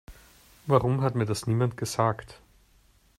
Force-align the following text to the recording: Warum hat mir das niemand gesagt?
Warum 0.65 1.01
hat 1.01 1.13
mir 1.13 1.25
das 1.27 1.45
niemand 1.45 1.77
gesagt? 1.77 2.41